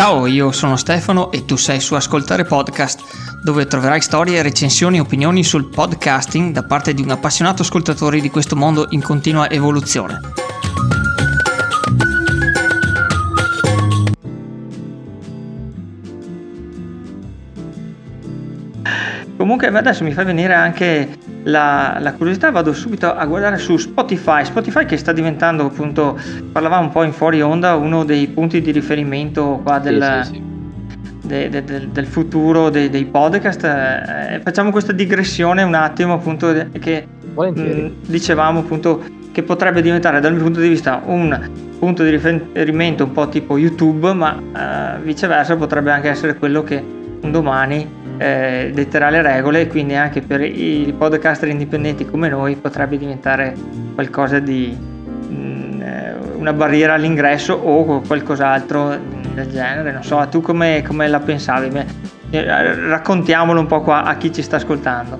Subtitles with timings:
[0.00, 5.00] Ciao, io sono Stefano e tu sei su Ascoltare Podcast, dove troverai storie, recensioni e
[5.00, 10.18] opinioni sul podcasting da parte di un appassionato ascoltatore di questo mondo in continua evoluzione.
[19.36, 24.44] Comunque adesso mi fa venire anche la, la, curiosità, vado subito a guardare su Spotify,
[24.44, 26.18] Spotify che sta diventando appunto,
[26.52, 30.34] parlavamo un po' in fuori onda, uno dei punti di riferimento qua del, sì, sì,
[30.34, 30.48] sì.
[31.26, 33.64] De, de, de, del futuro dei, dei podcast.
[33.64, 39.02] Eh, facciamo questa digressione un attimo appunto che mh, dicevamo appunto
[39.32, 43.56] che potrebbe diventare dal mio punto di vista un punto di riferimento un po' tipo
[43.56, 46.84] YouTube, ma eh, viceversa potrebbe anche essere quello che
[47.22, 52.54] un domani eh, detterà le regole e quindi anche per i podcaster indipendenti come noi
[52.54, 53.54] potrebbe diventare
[53.94, 58.94] qualcosa di mh, mm, eh, una barriera all'ingresso o qualcos'altro
[59.32, 59.92] del genere.
[59.92, 61.70] Non so, tu come, come la pensavi?
[62.28, 65.18] Eh, raccontiamolo un po' qua a chi ci sta ascoltando.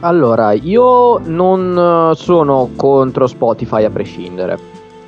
[0.00, 4.58] Allora, io non sono contro Spotify a prescindere,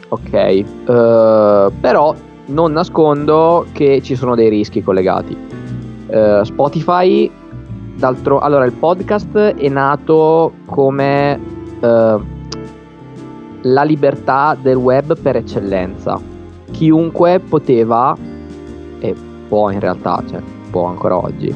[0.08, 0.64] ok?
[0.86, 2.14] Uh, però
[2.46, 5.63] non nascondo che ci sono dei rischi collegati.
[6.06, 7.30] Uh, Spotify,
[7.96, 11.40] d'altro, allora il podcast è nato come
[11.80, 12.20] uh,
[13.62, 16.20] la libertà del web per eccellenza.
[16.70, 18.16] Chiunque poteva,
[18.98, 19.14] e
[19.48, 21.54] può in realtà, cioè può ancora oggi,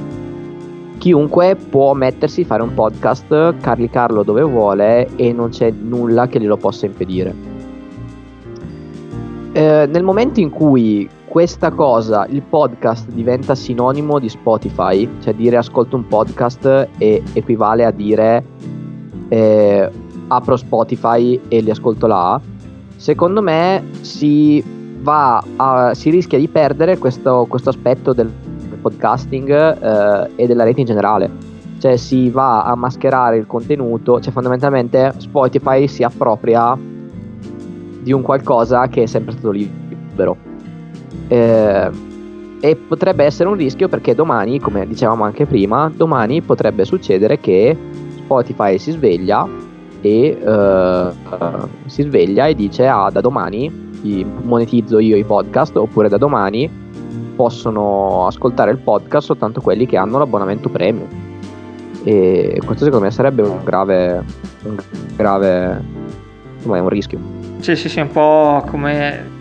[0.99, 6.41] chiunque può mettersi a fare un podcast, caricarlo dove vuole e non c'è nulla che
[6.41, 7.35] glielo possa impedire.
[9.53, 11.09] Eh, nel momento in cui
[11.39, 17.93] questa cosa, il podcast diventa sinonimo di Spotify, cioè dire ascolto un podcast equivale a
[17.93, 18.45] dire
[19.29, 19.89] eh,
[20.27, 22.41] apro Spotify e li ascolto là,
[22.97, 24.61] secondo me si,
[25.05, 28.33] a, si rischia di perdere questo, questo aspetto del
[28.83, 31.31] podcasting eh, e della rete in generale.
[31.79, 36.77] Cioè si va a mascherare il contenuto, cioè fondamentalmente Spotify si appropria
[38.03, 40.48] di un qualcosa che è sempre stato libero
[41.29, 41.91] eh,
[42.61, 47.77] e potrebbe essere un rischio perché domani, come dicevamo anche prima, domani potrebbe succedere che
[48.17, 49.47] Spotify si sveglia
[50.01, 53.87] e uh, si sveglia e dice ah da domani
[54.43, 56.71] monetizzo io i podcast oppure da domani
[57.35, 61.09] possono ascoltare il podcast soltanto quelli che hanno l'abbonamento premium.
[62.05, 64.25] E questo secondo me sarebbe un grave
[64.65, 64.77] un
[65.17, 65.83] grave
[66.57, 67.19] insomma è un rischio.
[67.61, 69.37] Sì sì sì un po' come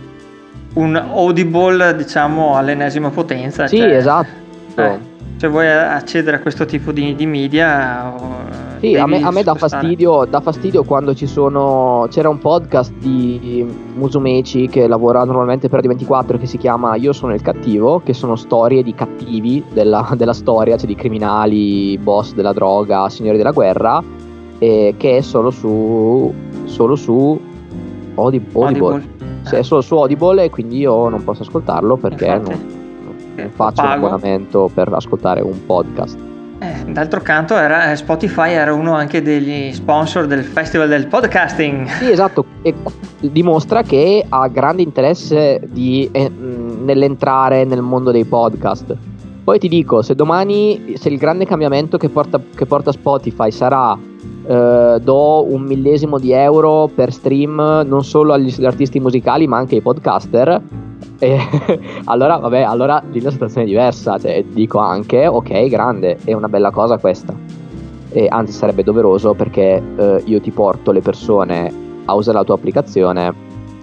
[0.78, 3.68] un audible diciamo all'ennesima potenza.
[3.68, 4.30] Sì, cioè, esatto.
[4.76, 8.46] Eh, se vuoi accedere a questo tipo di, di media...
[8.80, 12.08] Sì, a me, a me dà, fastidio, dà, fastidio, quando ci sono...
[12.10, 13.66] C'era un podcast di
[13.96, 18.36] Musumeci che lavora normalmente per 24 che si chiama Io sono il cattivo, che sono
[18.36, 24.04] storie di cattivi della, della storia, cioè di criminali, boss della droga, signori della guerra,
[24.60, 26.34] e che è solo su...
[26.66, 27.40] solo su
[28.16, 28.66] Audible.
[28.66, 29.17] Audible
[29.56, 32.44] è solo su Audible e quindi io non posso ascoltarlo perché non,
[33.36, 36.18] non, faccio un abbonamento per ascoltare un podcast.
[36.60, 41.88] Eh, d'altro canto era, eh, Spotify era uno anche degli sponsor del Festival del Podcasting.
[41.88, 42.74] Sì, esatto, e
[43.20, 48.96] dimostra che ha grande interesse di, eh, nell'entrare nel mondo dei podcast.
[49.48, 53.98] Poi ti dico, se domani, se il grande cambiamento che porta, che porta Spotify sarà
[54.46, 59.76] eh, do un millesimo di euro per stream non solo agli artisti musicali ma anche
[59.76, 60.62] ai podcaster.
[61.20, 61.40] E
[62.06, 64.20] allora, vabbè, allora lì la situazione è diversa.
[64.20, 67.34] Cioè, dico anche, ok, grande, è una bella cosa questa.
[68.10, 72.56] E anzi, sarebbe doveroso perché eh, io ti porto le persone a usare la tua
[72.56, 73.34] applicazione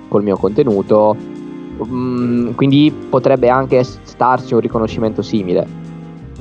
[0.08, 1.16] col mio contenuto.
[1.86, 5.82] Mm, quindi potrebbe anche starci un riconoscimento simile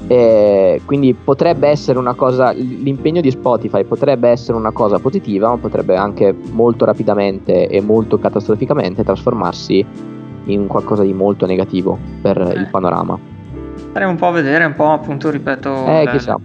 [0.07, 5.57] e quindi potrebbe essere una cosa, l'impegno di Spotify potrebbe essere una cosa positiva, ma
[5.57, 9.85] potrebbe anche molto rapidamente e molto catastroficamente trasformarsi
[10.45, 12.59] in qualcosa di molto negativo per eh.
[12.59, 13.17] il panorama.
[13.89, 16.37] Staremo un po' a vedere, un po' appunto, ripeto, eh, chissà.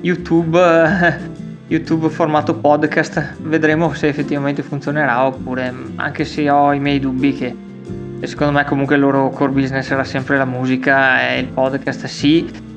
[0.00, 0.58] YouTube,
[1.68, 7.54] YouTube formato podcast, vedremo se effettivamente funzionerà oppure anche se ho i miei dubbi che
[8.26, 12.70] secondo me comunque il loro core business era sempre la musica e il podcast sì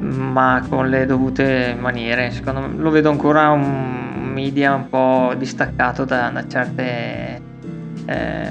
[0.00, 2.30] ma con le dovute maniere.
[2.30, 7.40] Secondo me lo vedo ancora un media un po' distaccato da, da certe
[8.06, 8.48] eh,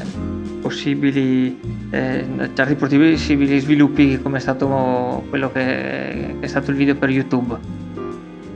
[0.62, 1.60] possibili
[1.90, 7.10] eh, certi possibili sviluppi come è stato quello che, che, è stato il video per
[7.10, 7.58] YouTube.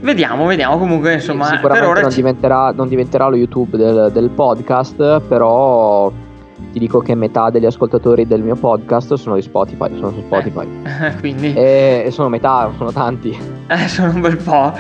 [0.02, 1.46] Vediamo, vediamo comunque insomma.
[1.46, 2.18] Sì, sicuramente non, ci...
[2.18, 6.12] diventerà, non, diventerà, lo YouTube del, del podcast, però
[6.72, 10.68] ti dico che metà degli ascoltatori del mio podcast sono di Spotify, sono su Spotify.
[10.84, 11.54] Eh, quindi...
[11.54, 13.38] E, sono metà, sono tanti.
[13.68, 14.74] Eh, sono un bel po'.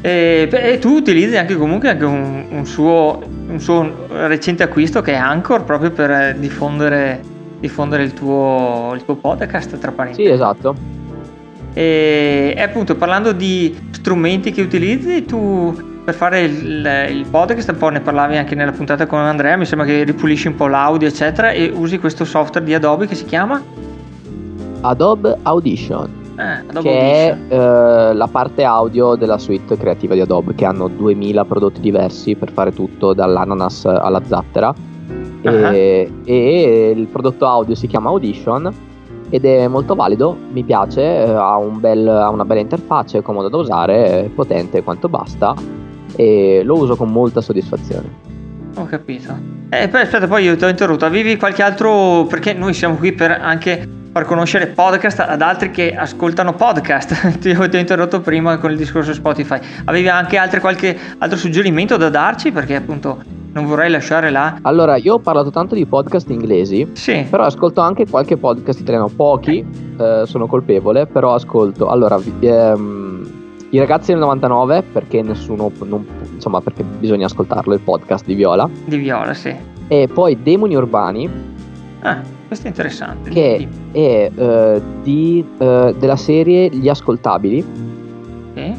[0.00, 5.12] E, e tu utilizzi anche comunque anche un, un, suo, un, suo, recente acquisto che
[5.12, 7.20] è Anchor proprio per diffondere,
[7.60, 10.26] diffondere il, tuo, il tuo podcast, tra parentesi.
[10.26, 10.74] Sì, esatto.
[11.72, 17.76] E, e appunto parlando di strumenti che utilizzi, tu per fare il, il, podcast, un
[17.76, 21.06] po' ne parlavi anche nella puntata con Andrea, mi sembra che ripulisci un po' l'audio,
[21.06, 23.62] eccetera, e usi questo software di Adobe che si chiama
[24.80, 26.20] Adobe Audition.
[26.36, 27.46] Eh, Adobe che Audition.
[27.48, 32.34] è eh, la parte audio della suite creativa di Adobe, che hanno 2000 prodotti diversi
[32.34, 34.74] per fare tutto, dall'ananas alla zattera.
[35.42, 35.50] Uh-huh.
[35.50, 38.72] E, e il prodotto audio si chiama Audition
[39.28, 43.22] ed è molto valido, mi piace, eh, ha, un bel, ha, una bella interfaccia, è
[43.22, 45.54] comodo da usare, è potente quanto basta
[46.16, 48.30] e lo uso con molta soddisfazione.
[48.76, 49.36] Ho capito.
[49.68, 51.04] Eh, poi, aspetta, poi io ti ho interrotto.
[51.04, 52.24] Avevi qualche altro.
[52.28, 57.38] Perché noi siamo qui per anche far conoscere podcast ad altri che ascoltano podcast.
[57.40, 59.58] ti, ho, ti ho interrotto prima con il discorso Spotify.
[59.84, 62.50] Avevi anche altre, qualche altro suggerimento da darci?
[62.50, 64.58] Perché appunto non vorrei lasciare là.
[64.62, 66.88] Allora, io ho parlato tanto di podcast inglesi.
[66.92, 67.26] Sì.
[67.28, 69.08] Però ascolto anche qualche podcast italiano.
[69.08, 69.64] Pochi,
[69.98, 71.88] eh, sono colpevole, però ascolto.
[71.88, 73.01] Allora, ehm,
[73.72, 78.68] i ragazzi del 99, perché nessuno, non, insomma, perché bisogna ascoltarlo, il podcast di Viola.
[78.84, 79.54] Di Viola, sì.
[79.88, 81.30] E poi Demoni Urbani.
[82.00, 83.30] Ah, questo è interessante.
[83.30, 87.64] Che è uh, di, uh, della serie Gli Ascoltabili.
[88.54, 88.74] Sì.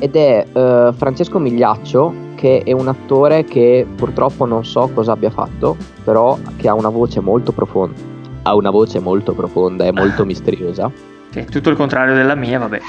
[0.00, 5.30] Ed è uh, Francesco Migliaccio, che è un attore che purtroppo non so cosa abbia
[5.30, 5.74] fatto,
[6.04, 7.98] però che ha una voce molto profonda.
[8.42, 12.80] Ha una voce molto profonda e molto misteriosa sì, tutto il contrario della mia, vabbè.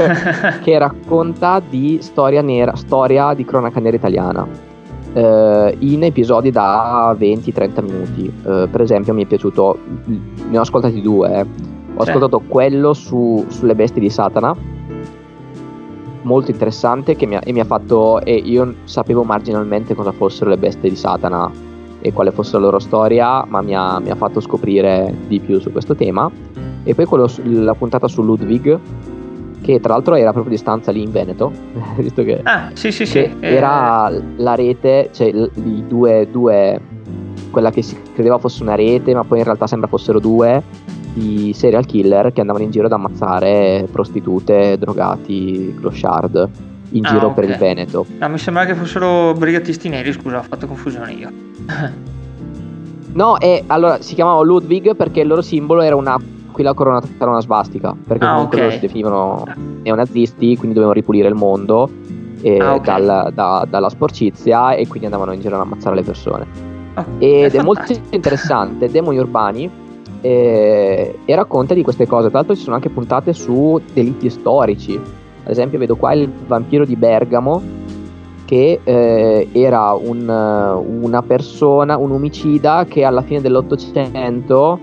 [0.64, 4.48] che racconta di storia nera, storia di cronaca nera italiana.
[5.12, 8.32] Eh, in episodi da 20-30 minuti.
[8.46, 9.78] Eh, per esempio, mi è piaciuto,
[10.48, 11.40] ne ho ascoltati due.
[11.40, 11.46] Eh.
[11.94, 14.56] Ho ascoltato quello su, sulle bestie di Satana,
[16.22, 18.22] molto interessante, che mi ha, e mi ha fatto.
[18.22, 21.50] E io sapevo marginalmente cosa fossero le bestie di Satana
[22.00, 25.60] e quale fosse la loro storia, ma mi ha, mi ha fatto scoprire di più
[25.60, 26.51] su questo tema
[26.84, 28.78] e poi quello, la puntata su Ludwig,
[29.60, 31.52] che tra l'altro era proprio di stanza lì in Veneto,
[31.96, 33.30] visto che, ah, sì, sì, sì.
[33.40, 34.22] era eh...
[34.36, 36.80] la rete, cioè i due, due,
[37.50, 40.62] quella che si credeva fosse una rete, ma poi in realtà sembra fossero due
[41.14, 46.48] di serial killer che andavano in giro ad ammazzare prostitute, drogati, clochard
[46.92, 47.34] in giro ah, okay.
[47.34, 48.06] per il Veneto.
[48.18, 51.30] No, mi sembra che fossero brigatisti neri, scusa, ho fatto confusione io.
[53.12, 56.18] no, e allora si chiamava Ludwig perché il loro simbolo era una
[56.52, 58.68] qui la corona era una svastica, perché ah, comunque okay.
[58.68, 59.44] loro si definivano
[59.82, 61.90] neonazisti, quindi dovevano ripulire il mondo
[62.42, 63.04] eh, ah, okay.
[63.04, 66.46] dal, da, dalla sporcizia e quindi andavano in giro ad ammazzare le persone.
[66.94, 69.70] Oh, Ed è, è molto interessante, demoni urbani,
[70.20, 72.28] eh, e racconta di queste cose.
[72.28, 74.94] Tra l'altro ci sono anche puntate su delitti storici.
[74.94, 77.60] Ad esempio vedo qua il vampiro di Bergamo,
[78.44, 84.78] che eh, era un, una persona, un omicida che alla fine dell'Ottocento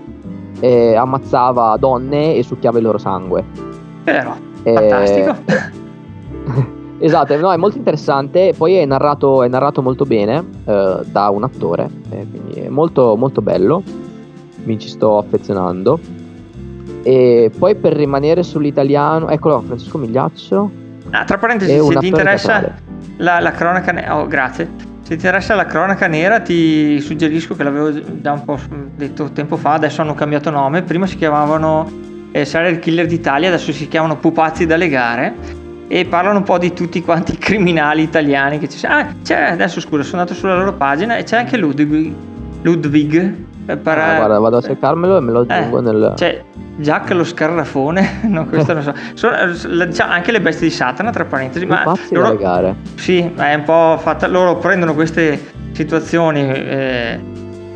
[0.60, 3.44] eh, ammazzava donne e succhiava il loro sangue.
[4.04, 5.36] Vero, eh, fantastico.
[6.98, 8.54] esatto, no, è molto interessante.
[8.56, 13.16] Poi è narrato, è narrato molto bene eh, da un attore, eh, quindi è molto,
[13.16, 13.82] molto bello.
[14.64, 15.98] Mi ci sto affezionando.
[17.02, 20.70] E poi per rimanere sull'italiano, eccolo, Francesco Migliaccio.
[21.10, 22.74] Ah, tra parentesi, se ti interessa
[23.16, 24.89] la, la, cronaca, oh, grazie.
[25.10, 28.56] Se ti interessa la cronaca nera ti suggerisco che l'avevo già un po'
[28.94, 31.90] detto tempo fa, adesso hanno cambiato nome, prima si chiamavano
[32.30, 35.34] eh, Serial Killer d'Italia, adesso si chiamano Pupazzi da legare
[35.88, 38.94] e parlano un po' di tutti quanti i criminali italiani che ci sono.
[38.94, 42.14] Ah, c'è, adesso scusa, sono andato sulla loro pagina e c'è anche Ludwig,
[42.62, 43.34] Ludwig
[43.70, 46.12] eh, per, ah, guarda, vado a cercarmelo e me lo aggiungo eh, nel...
[46.16, 46.42] C'è
[46.76, 48.94] Jack lo scarrafone, no, questo non so.
[49.14, 49.36] Sono,
[49.98, 51.66] anche le bestie di Satana, tra parentesi.
[51.66, 52.76] ma loro, legare.
[52.96, 54.26] Sì, è un po' fatta.
[54.26, 57.20] Loro prendono queste situazioni eh,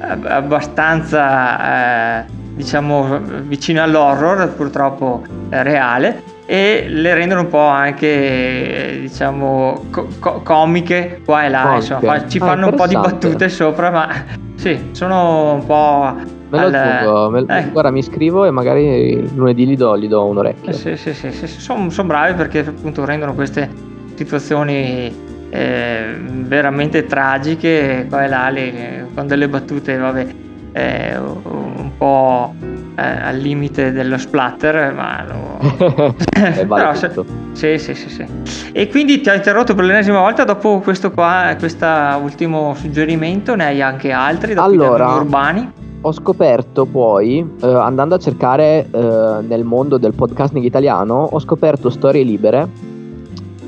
[0.00, 2.24] abbastanza, eh,
[2.54, 10.40] diciamo, vicine all'horror, purtroppo eh, reale e le rendono un po' anche diciamo co- co-
[10.42, 11.92] comiche qua e là Comiche.
[11.94, 14.08] insomma ci ah, fanno un po' di battute sopra ma
[14.56, 16.14] sì sono un po'
[16.50, 16.74] me lo al...
[16.74, 17.44] aggiungo me...
[17.48, 17.70] eh.
[17.70, 21.32] guarda mi iscrivo e magari lunedì gli do, gli do un orecchio sì sì sì,
[21.32, 21.60] sì, sì.
[21.60, 23.70] sono son bravi perché appunto rendono queste
[24.14, 25.12] situazioni
[25.48, 30.26] eh, veramente tragiche qua e là le, con delle battute vabbè
[30.75, 32.52] eh, un po'
[32.97, 36.14] eh, al limite dello splatter, ma lo...
[36.66, 37.12] vale Però, se...
[37.52, 38.26] sì, sì, sì, sì.
[38.73, 41.87] E quindi ti ho interrotto per l'ennesima volta dopo questo qua, questo
[42.21, 45.83] ultimo suggerimento, ne hai anche altri allora, urbani?
[46.07, 51.88] ho scoperto poi, eh, andando a cercare eh, nel mondo del podcasting italiano, ho scoperto
[51.88, 52.69] Storie Libere,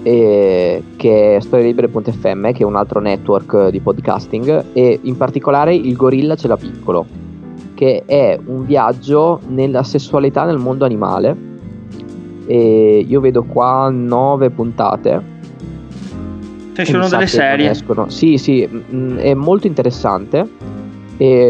[0.06, 5.96] eh, che è storielibere.fm, che è un altro network di podcasting, e in particolare il
[5.96, 7.04] Gorilla ce l'ha piccolo,
[7.74, 11.54] che è un viaggio nella sessualità nel mondo animale.
[12.46, 15.34] E io vedo qua nove puntate
[16.72, 17.74] cioè sono delle serie.
[18.06, 20.48] Sì, sì, mh, mm, è molto interessante,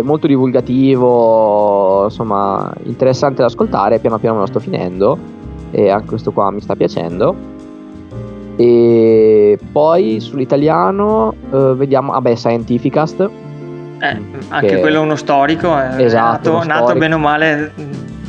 [0.03, 5.19] molto divulgativo, insomma, interessante da ascoltare, piano piano me lo sto finendo
[5.73, 7.56] e anche questo qua mi sta piacendo.
[8.57, 13.31] E poi sull'italiano eh, vediamo, vabbè, Scientificast.
[13.99, 14.81] Eh, anche che...
[14.81, 17.73] quello è uno storico, è esatto, nato, nato bene o male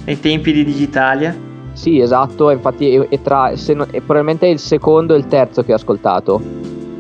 [0.05, 1.35] nei tempi di Digitalia.
[1.73, 5.73] Sì, esatto, infatti è, è, tra, non, è probabilmente il secondo e il terzo che
[5.73, 6.41] ho ascoltato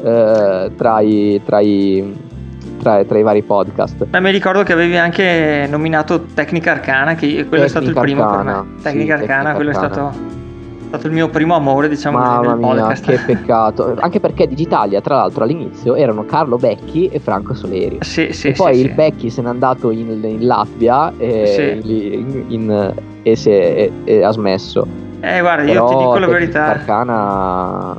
[0.03, 2.15] eh, tra, i, tra, i,
[2.79, 4.05] tra, tra, i, vari podcast.
[4.11, 7.93] Ma mi ricordo che avevi anche nominato Tecnica Arcana, che quello Tecnica è stato il
[7.93, 8.81] primo Arcana, per me.
[8.81, 9.87] Tecnica sì, Arcana, quello Arcana.
[9.87, 10.45] è stato
[10.87, 13.95] stato il mio primo amore, diciamo Mamma così, mia, che peccato.
[13.99, 17.97] Anche perché Digitalia, tra l'altro, all'inizio erano Carlo Becchi e Franco Soleri.
[18.01, 18.93] Sì, sì, e poi sì, il sì.
[18.93, 24.31] Becchi se n'è andato in, in Latvia e, in, in, e, si è, e, ha
[24.31, 25.05] smesso.
[25.19, 26.65] Eh, guarda, Però io ti dico la verità.
[26.67, 27.95] Arcana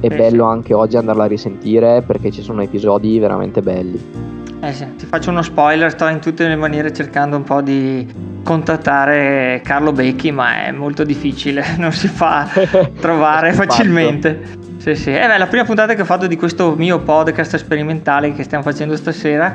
[0.00, 0.50] è eh bello sì.
[0.50, 4.29] anche oggi andarla a risentire perché ci sono episodi veramente belli.
[4.62, 8.06] Eh sì, ti faccio uno spoiler, sto in tutte le maniere cercando un po' di
[8.44, 12.46] contattare Carlo Becchi, ma è molto difficile, non si fa
[13.00, 14.58] trovare facilmente.
[14.76, 15.10] Sì, sì.
[15.10, 18.62] Eh beh, la prima puntata che ho fatto di questo mio podcast sperimentale che stiamo
[18.62, 19.52] facendo stasera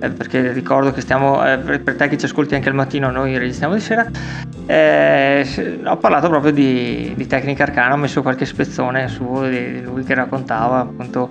[0.00, 3.36] eh, perché ricordo che stiamo, eh, per te che ci ascolti anche al mattino, noi
[3.36, 4.08] registriamo di sera,
[4.66, 5.46] eh,
[5.84, 10.14] ho parlato proprio di, di, tecnica arcana, ho messo qualche spezzone su di, lui che
[10.14, 11.30] raccontava appunto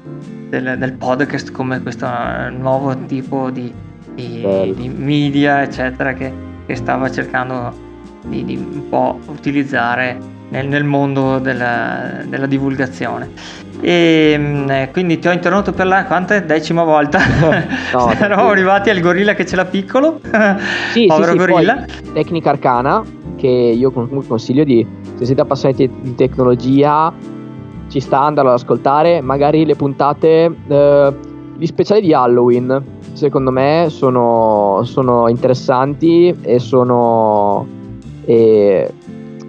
[0.50, 2.08] del, del podcast come questo
[2.52, 3.74] nuovo tipo di,
[4.14, 6.32] di, di media, eccetera, che,
[6.66, 7.88] che stava cercando
[8.26, 13.32] di, un po' utilizzare nel, nel mondo della, della divulgazione.
[13.82, 17.20] E mm, quindi ti ho interrotto per la quanta decima volta.
[17.92, 20.20] No, Eravamo arrivati al gorilla che ce l'ha piccolo.
[20.92, 21.86] Sì, Povero sì, sì, gorilla.
[22.14, 23.04] tecnica arcana
[23.36, 27.12] che io comunque consiglio di se siete appassionati di tecnologia
[27.88, 31.14] ci sta andare ad ascoltare magari le puntate eh,
[31.58, 37.66] gli speciali di Halloween secondo me sono, sono interessanti e sono
[38.26, 38.94] e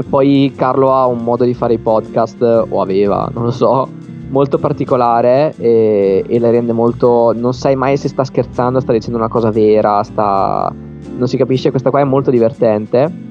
[0.09, 3.88] poi Carlo ha un modo di fare i podcast o aveva non lo so
[4.30, 7.33] molto particolare e, e le rende molto...
[7.37, 10.73] non sai mai se sta scherzando, sta dicendo una cosa vera, sta...
[11.16, 13.28] non si capisce, questa qua è molto divertente.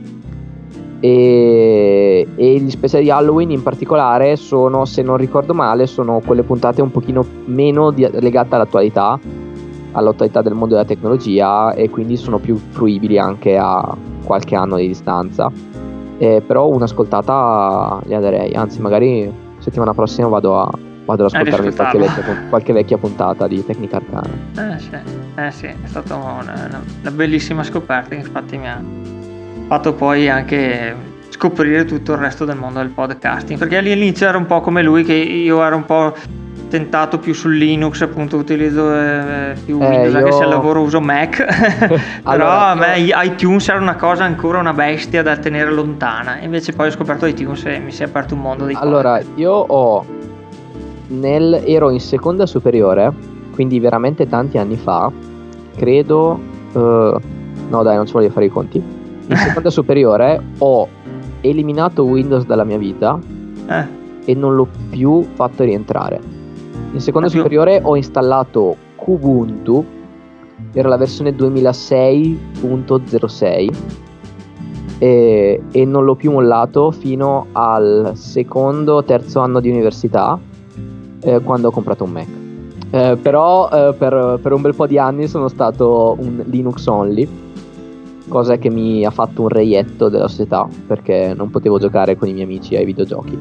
[1.01, 6.43] E, e, gli speciali di Halloween in particolare sono, se non ricordo male, sono quelle
[6.43, 9.17] puntate un pochino meno di, legate all'attualità,
[9.93, 13.95] all'attualità del mondo della tecnologia e quindi sono più fruibili anche a
[14.25, 15.49] qualche anno di distanza.
[16.19, 20.69] Eh, però un'ascoltata la darei, anzi magari settimana prossima vado a,
[21.05, 24.29] vado ad ascoltarmi qualche vecchia, qualche vecchia, puntata di Tecnica Arcana.
[24.57, 24.89] Eh sì,
[25.35, 28.81] eh sì è stata una, una, bellissima scoperta che infatti mi ha
[29.67, 30.93] fatto poi anche
[31.29, 35.03] scoprire tutto il resto del mondo del podcasting perché all'inizio era un po' come lui
[35.03, 36.13] che io ero un po'
[36.69, 40.17] tentato più su Linux appunto utilizzo eh, più eh, Windows io...
[40.17, 41.43] anche se al lavoro uso Mac
[41.85, 43.21] però allora, a me io...
[43.21, 47.65] iTunes era una cosa ancora una bestia da tenere lontana invece poi ho scoperto iTunes
[47.65, 49.38] e mi si è aperto un mondo di allora podcast.
[49.38, 50.05] io ho
[51.09, 53.11] nel, ero in seconda superiore,
[53.53, 55.11] quindi veramente tanti anni fa,
[55.75, 56.39] credo...
[56.71, 57.19] Uh,
[57.69, 58.77] no dai, non ci voglio fare i conti.
[58.77, 60.88] In seconda superiore ho
[61.41, 63.19] eliminato Windows dalla mia vita
[63.67, 63.85] eh.
[64.25, 66.38] e non l'ho più fatto rientrare.
[66.91, 67.38] In seconda più...
[67.38, 69.86] superiore ho installato Kubuntu,
[70.74, 73.69] era la versione 2006.06
[75.00, 80.39] e, e non l'ho più mollato fino al secondo, terzo anno di università
[81.22, 82.27] eh, quando ho comprato un Mac.
[82.91, 87.27] Eh, però eh, per, per, un bel po' di anni sono stato un Linux only,
[88.27, 92.34] cosa che mi ha fatto un reietto della società perché non potevo giocare con i
[92.34, 93.38] miei amici ai videogiochi.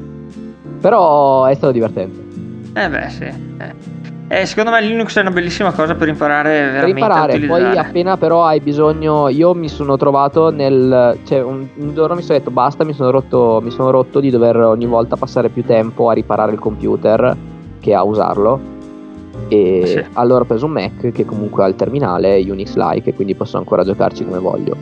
[0.81, 2.28] Però è stato divertente.
[2.73, 3.25] Eh beh sì.
[3.25, 4.07] Eh.
[4.31, 8.19] Eh, secondo me Linux è una bellissima cosa per imparare veramente per imparare, poi appena
[8.19, 12.51] però hai bisogno, io mi sono trovato nel, cioè un, un giorno mi sono detto
[12.51, 16.13] basta, mi sono, rotto, mi sono rotto di dover ogni volta passare più tempo a
[16.13, 17.35] riparare il computer
[17.81, 18.77] che a usarlo.
[19.49, 20.05] E sì.
[20.13, 23.83] allora ho preso un Mac che comunque ha il terminale Unix-like e quindi posso ancora
[23.83, 24.77] giocarci come voglio.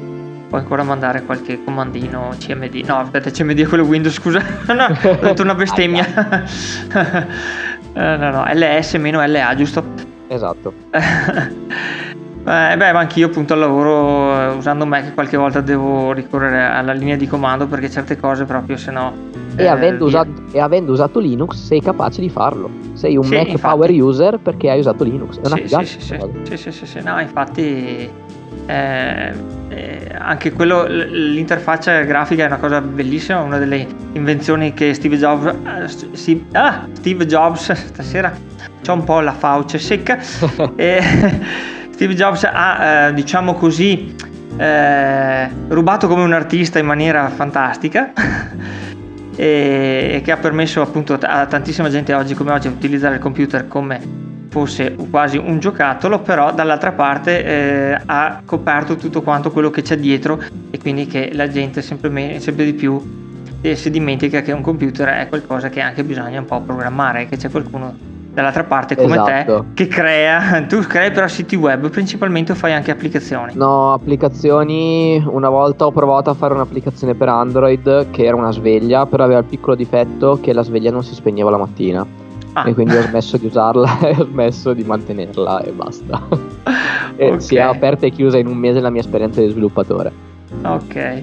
[0.49, 2.85] Puoi ancora mandare qualche comandino CMD.
[2.87, 4.41] No, aspetta, CMD è quello Windows, scusa.
[4.75, 6.05] no, ho detto una bestemmia.
[7.97, 9.83] no, no, no, LS meno LA, giusto?
[10.29, 10.73] Esatto.
[12.49, 16.93] Eh, beh, ma anch'io appunto al lavoro eh, usando Mac qualche volta devo ricorrere alla
[16.93, 19.13] linea di comando perché certe cose proprio se no...
[19.57, 20.21] E, eh, avendo via.
[20.21, 22.71] usato, e avendo usato Linux sei capace di farlo.
[22.93, 23.75] Sei un Sì, Mac infatti.
[23.75, 25.39] power user perché hai usato Linux.
[25.41, 25.85] È una Sì, figata.
[25.85, 28.09] sì, sì, sì, sì, sì, sì, no, infatti
[28.67, 29.33] eh,
[29.69, 35.47] eh, anche quello, l'interfaccia grafica è una cosa bellissima, una delle invenzioni che Steve Jobs,
[35.47, 38.33] eh, si- ah, Steve Jobs stasera
[38.83, 40.19] c'ho un po' la fauce secca,
[40.77, 41.03] e
[41.91, 44.15] Steve Jobs ha, eh, diciamo così,
[44.57, 48.13] eh, rubato come un artista in maniera fantastica.
[49.39, 54.26] e che ha permesso appunto a tantissima gente oggi come oggi utilizzare il computer come
[54.49, 59.97] fosse quasi un giocattolo, però dall'altra parte eh, ha coperto tutto quanto quello che c'è
[59.97, 63.01] dietro e quindi che la gente sempre, me- sempre di più
[63.61, 67.37] eh, si dimentica che un computer è qualcosa che anche bisogna un po' programmare, che
[67.37, 69.65] c'è qualcuno dall'altra parte come Esatto.
[69.75, 73.53] te che crea, tu crei però siti web principalmente o fai anche applicazioni.
[73.55, 75.25] No, applicazioni.
[75.27, 79.41] Una volta ho provato a fare un'applicazione per Android che era una sveglia, però aveva
[79.41, 82.25] il piccolo difetto che la sveglia non si spegneva la mattina.
[82.59, 82.67] Ah.
[82.67, 86.23] E quindi ho smesso di usarla e ho smesso di mantenerla e basta.
[87.17, 87.43] e Ok.
[87.43, 90.11] si è aperta e chiusa in un mese la mia esperienza di sviluppatore.
[90.63, 91.23] Ok.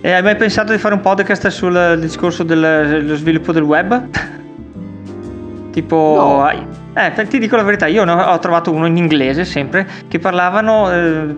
[0.00, 4.08] E hai mai pensato di fare un podcast sul discorso del- dello sviluppo del web?
[5.70, 6.50] tipo, No.
[6.94, 10.90] eh, ti dico la verità, io ne ho trovato uno in inglese sempre che parlavano
[10.90, 11.34] eh,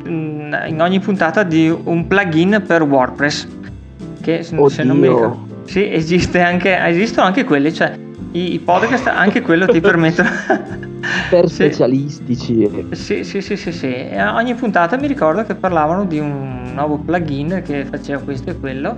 [0.68, 3.48] in ogni puntata di un plugin per WordPress.
[4.20, 5.16] Che se, se non mi Oddio.
[5.20, 5.46] ricordo.
[5.64, 7.92] Sì, esiste anche, esistono anche quelli, cioè
[8.32, 10.28] i, i podcast anche quello ti permettono.
[11.28, 12.86] Per specialistici.
[12.92, 14.08] Sì, sì, sì, sì, sì.
[14.16, 18.58] A ogni puntata mi ricordo che parlavano di un nuovo plugin che faceva questo e
[18.58, 18.96] quello.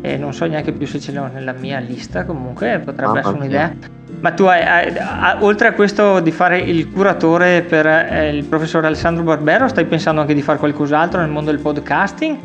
[0.00, 3.34] E non so neanche più se ce l'ho nella mia lista, comunque potrebbe Mamma essere
[3.36, 3.42] mia.
[3.44, 3.74] un'idea.
[4.20, 8.44] Ma tu hai, hai- a- oltre a questo di fare il curatore per eh, il
[8.44, 12.36] professor Alessandro Barbero, stai pensando anche di fare qualcos'altro nel mondo del podcasting?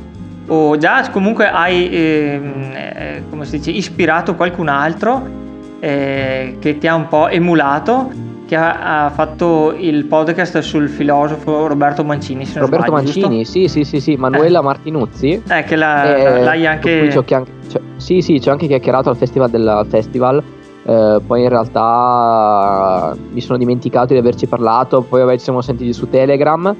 [0.47, 5.47] O già comunque hai, ehm, eh, come si dice, ispirato qualcun altro
[5.79, 8.09] eh, che ti ha un po' emulato,
[8.47, 12.45] che ha, ha fatto il podcast sul filosofo Roberto Mancini.
[12.45, 15.35] Se non Roberto sbaglio, Mancini, sì, sì, sì, sì, Manuela Martinuzzi.
[15.35, 15.53] giusto?
[15.53, 17.11] Eh, che la- Eh, l'hai anche...
[17.11, 19.49] ci ho chian- cioè, sì, sì, ci ho anche chiacchierato al festival.
[19.49, 20.41] Del, al festival.
[20.85, 25.01] eh, poi in realtà mi sono dimenticato di averci parlato.
[25.01, 26.75] Poi vabbè, ci siamo sentiti su Telegram.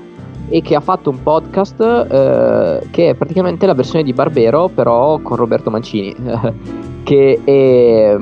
[0.51, 5.19] E che ha fatto un podcast eh, che è praticamente la versione di Barbero, però
[5.19, 6.15] con Roberto Mancini.
[7.03, 8.17] che è.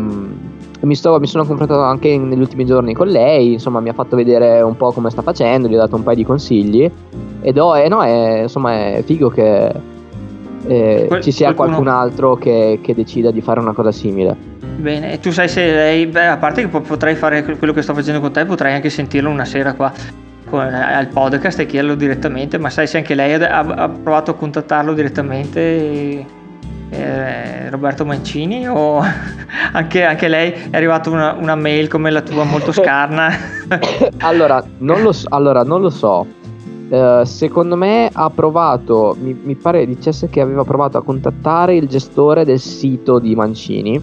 [0.87, 3.53] Mi, sto- mi sono confrontato anche negli ultimi giorni con lei.
[3.53, 5.67] Insomma, mi ha fatto vedere un po' come sta facendo.
[5.67, 6.89] Gli ho dato un paio di consigli.
[7.41, 9.71] Ed ho, eh, no, è, insomma, è figo che
[10.65, 14.35] eh, Quel- ci sia qualcuno- qualcun altro che, che decida di fare una cosa simile.
[14.77, 17.73] Bene, e tu sai se lei, beh, a parte che po- potrei fare que- quello
[17.73, 19.91] che sto facendo con te, potrei anche sentirlo una sera qua
[20.51, 24.93] eh, al podcast e chiederlo direttamente, ma sai se anche lei ha, provato a contattarlo
[24.93, 26.25] direttamente, eh,
[26.89, 29.01] eh, Roberto Mancini, o
[29.73, 33.31] anche, anche lei è arrivata una, una mail come la tua molto scarna?
[34.19, 36.25] allora, non lo so, allora, non lo so.
[36.89, 41.87] Eh, secondo me ha provato, mi, mi pare dicesse che aveva provato a contattare il
[41.87, 44.01] gestore del sito di Mancini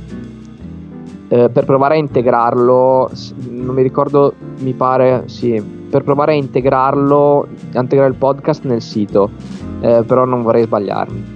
[1.28, 3.10] eh, per provare a integrarlo,
[3.48, 8.82] non mi ricordo, mi pare, sì, per provare a integrarlo, a integrare il podcast nel
[8.82, 9.30] sito,
[9.80, 11.33] eh, però non vorrei sbagliarmi.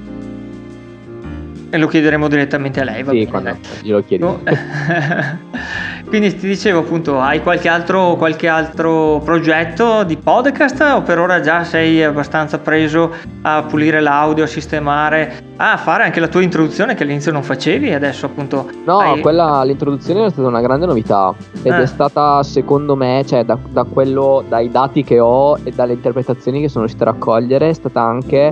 [1.70, 4.22] E lo chiederemo direttamente a lei, va Sì, bene, quando glielo chiedi.
[4.24, 4.40] No.
[6.06, 11.40] Quindi ti dicevo appunto, hai qualche altro, qualche altro progetto di podcast o per ora
[11.40, 16.94] già sei abbastanza preso a pulire l'audio, a sistemare, a fare anche la tua introduzione
[16.94, 18.70] che all'inizio non facevi e adesso appunto...
[18.86, 21.82] No, hai- quella l'introduzione è stata una grande novità ed Eh.
[21.82, 26.62] è stata secondo me, cioè da, da quello, dai dati che ho e dalle interpretazioni
[26.62, 28.50] che sono riuscito a raccogliere, è stata anche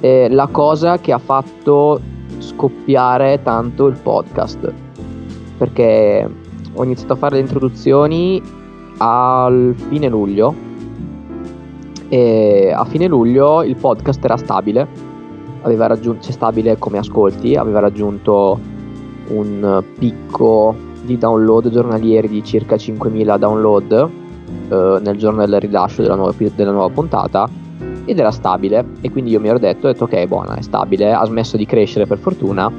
[0.00, 2.00] eh, la cosa che ha fatto
[2.42, 4.72] scoppiare tanto il podcast.
[5.56, 6.28] Perché
[6.74, 8.42] ho iniziato a fare le introduzioni
[8.98, 10.54] al fine luglio
[12.08, 14.86] e a fine luglio il podcast era stabile,
[15.62, 18.58] aveva raggiunto, cioè stabile come ascolti, aveva raggiunto
[19.28, 20.74] un picco
[21.04, 24.10] di download giornalieri di circa 5.000 download
[24.68, 27.48] eh, nel giorno del rilascio della nuova, della nuova puntata
[28.04, 31.12] ed era stabile e quindi io mi ero detto, ho detto ok buona è stabile
[31.12, 32.70] ha smesso di crescere per fortuna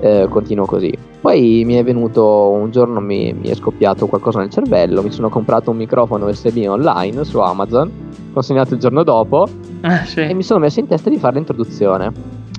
[0.00, 4.50] eh, continuo così poi mi è venuto un giorno mi, mi è scoppiato qualcosa nel
[4.50, 7.90] cervello mi sono comprato un microfono USB online su Amazon
[8.32, 9.46] consegnato il giorno dopo
[9.82, 10.20] Eh, sì.
[10.20, 12.12] e mi sono messo in testa di fare l'introduzione.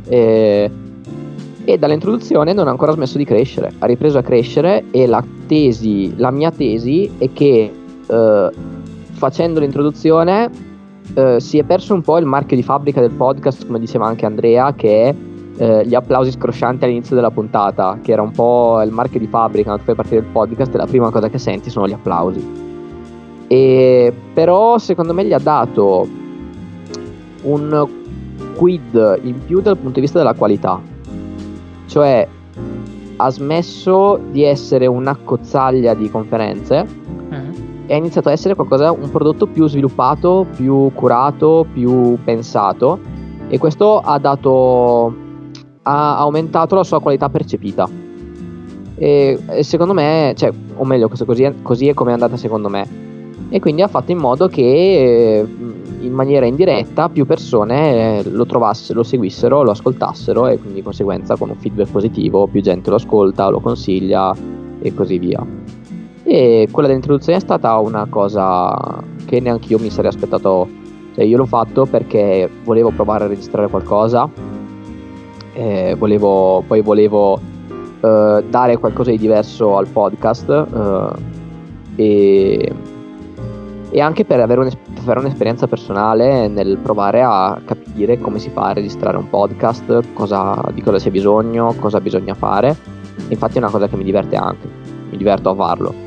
[0.07, 0.69] E,
[1.63, 6.13] e dall'introduzione non ha ancora smesso di crescere, ha ripreso a crescere e la tesi,
[6.17, 7.71] la mia tesi è che
[8.07, 8.49] eh,
[9.13, 10.49] facendo l'introduzione
[11.13, 14.25] eh, si è perso un po' il marchio di fabbrica del podcast, come diceva anche
[14.25, 15.15] Andrea, che è
[15.57, 19.69] eh, gli applausi scroscianti all'inizio della puntata, che era un po' il marchio di fabbrica,
[19.69, 22.69] quando fai partire il podcast e la prima cosa che senti sono gli applausi.
[23.47, 26.07] E, però secondo me gli ha dato
[27.43, 27.87] un
[28.55, 30.79] quid in più dal punto di vista della qualità.
[31.87, 32.27] Cioè
[33.17, 36.87] ha smesso di essere una cozzaglia di conferenze
[37.93, 42.99] ha iniziato a essere qualcosa, un prodotto più sviluppato, più curato, più pensato
[43.47, 45.29] e questo ha dato
[45.83, 47.87] ha aumentato la sua qualità percepita.
[48.95, 52.69] E, e secondo me, cioè, o meglio, così è, così è come è andata secondo
[52.69, 53.09] me.
[53.49, 55.45] E quindi ha fatto in modo che
[55.99, 61.35] in maniera indiretta più persone lo trovassero, lo seguissero, lo ascoltassero e quindi di conseguenza
[61.35, 64.35] con un feedback positivo più gente lo ascolta, lo consiglia
[64.81, 65.60] e così via.
[66.33, 70.65] E quella dell'introduzione è stata una cosa che neanche io mi sarei aspettato,
[71.13, 74.29] cioè io l'ho fatto perché volevo provare a registrare qualcosa,
[75.97, 81.13] volevo, poi volevo uh, dare qualcosa di diverso al podcast uh,
[81.97, 82.73] e
[83.93, 88.67] e anche per avere, un'es- fare un'esperienza personale nel provare a capire come si fa
[88.67, 92.73] a registrare un podcast, cosa, di cosa c'è bisogno, cosa bisogna fare.
[93.27, 94.65] Infatti è una cosa che mi diverte anche,
[95.09, 96.00] mi diverto a farlo.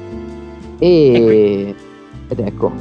[0.85, 1.75] E...
[2.29, 2.73] Ed ecco.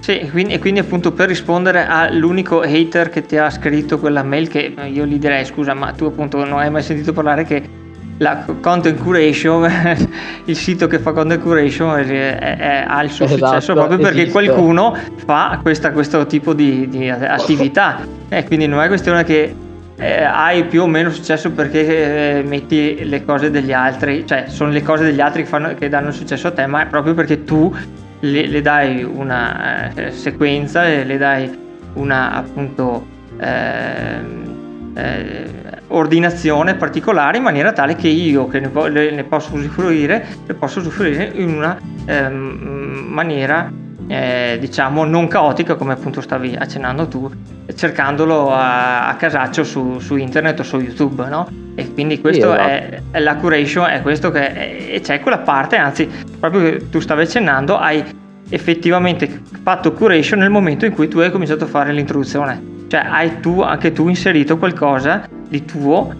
[0.00, 4.22] Sì, e quindi, e quindi, appunto per rispondere all'unico hater che ti ha scritto quella
[4.22, 7.80] mail che io gli direi scusa ma tu appunto non hai mai sentito parlare che
[8.18, 9.70] la content curation,
[10.44, 13.98] il sito che fa content curation è, è, è, ha il suo esatto, successo proprio
[13.98, 14.32] perché esiste.
[14.32, 18.06] qualcuno fa questa, questo tipo di, di attività.
[18.28, 19.54] E quindi non è questione che
[19.96, 24.70] eh, hai più o meno successo perché eh, metti le cose degli altri, cioè sono
[24.70, 27.44] le cose degli altri che, fanno, che danno successo a te, ma è proprio perché
[27.44, 27.74] tu
[28.20, 31.58] le, le dai una eh, sequenza le dai
[31.94, 33.06] una appunto
[33.38, 35.50] ehm, eh,
[35.88, 40.78] ordinazione particolare in maniera tale che io che ne, po- ne posso usufruire le posso
[40.78, 43.70] usufruire in una ehm, maniera
[44.06, 47.30] eh, diciamo non caotica come appunto stavi accennando tu
[47.74, 51.48] cercandolo a, a casaccio su, su, internet o su youtube no?
[51.74, 52.68] e quindi questo esatto.
[52.68, 56.90] è, è, la curation è questo che è, e c'è quella parte anzi proprio che
[56.90, 58.04] tu stavi accennando hai
[58.48, 63.40] effettivamente fatto curation nel momento in cui tu hai cominciato a fare l'introduzione cioè hai
[63.40, 66.14] tu anche tu inserito qualcosa di tuo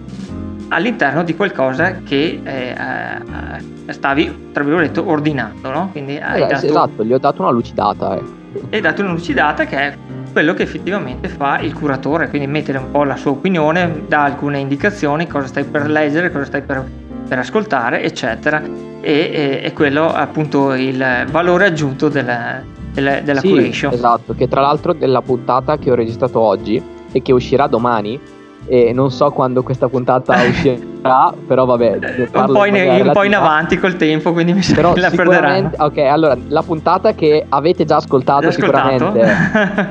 [0.72, 2.74] all'interno di qualcosa che eh,
[3.88, 5.88] eh, stavi tra virgolette ordinando no?
[5.92, 6.66] quindi hai eh, dato...
[6.66, 8.22] esatto gli ho dato una lucidata eh.
[8.70, 9.96] hai dato una lucidata che è
[10.32, 14.58] quello che effettivamente fa il curatore quindi mettere un po' la sua opinione dà alcune
[14.58, 16.84] indicazioni cosa stai per leggere cosa stai per,
[17.28, 18.62] per ascoltare eccetera
[19.02, 23.92] e è quello appunto il valore aggiunto della, della, della sì, curation.
[23.92, 26.80] Esatto, che tra l'altro della puntata che ho registrato oggi
[27.10, 28.18] e che uscirà domani,
[28.66, 31.98] e non so quando questa puntata uscirà, però vabbè.
[32.32, 35.70] Un po' in, un po' in avanti col tempo, quindi mi sa che la perderanno.
[35.78, 39.36] Ok, allora la puntata che avete già ascoltato, già sicuramente,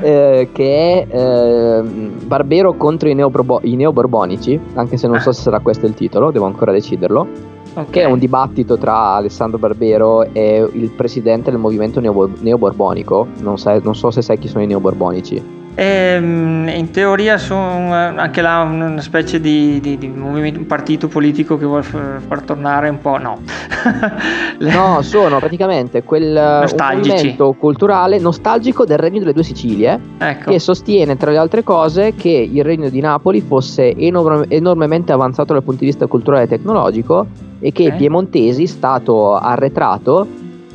[0.02, 5.42] eh, che è eh, Barbero contro i, neoborbo- i neoborbonici, anche se non so se
[5.42, 7.90] sarà questo il titolo, devo ancora deciderlo okay.
[7.90, 13.28] che è un dibattito tra Alessandro Barbero e il presidente del movimento neoborbonico.
[13.40, 15.60] Non, sai, non so se sai chi sono i neoborbonici.
[15.74, 21.64] Ehm, in teoria sono anche là una specie di, di, di un partito politico che
[21.64, 23.16] vuole far tornare un po'.
[23.18, 23.38] No,
[24.58, 30.50] no sono praticamente quel movimento culturale nostalgico del Regno delle Due Sicilie ecco.
[30.50, 35.54] che sostiene, tra le altre cose, che il Regno di Napoli fosse enorme, enormemente avanzato
[35.54, 37.26] dal punto di vista culturale e tecnologico
[37.60, 37.94] e che okay.
[37.94, 40.26] i piemontesi, stato arretrato,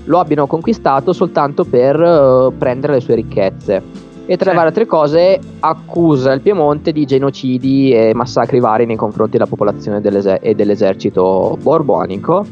[0.05, 4.85] lo abbiano conquistato soltanto per uh, prendere le sue ricchezze e tra le varie altre
[4.85, 10.53] cose accusa il Piemonte di genocidi e massacri vari nei confronti della popolazione dell'eser- e
[10.53, 12.45] dell'esercito borbonico